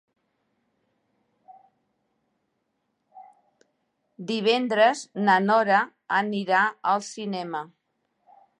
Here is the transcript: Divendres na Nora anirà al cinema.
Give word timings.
Divendres 4.31 5.03
na 5.29 5.37
Nora 5.49 5.83
anirà 6.23 6.63
al 6.95 7.05
cinema. 7.13 7.63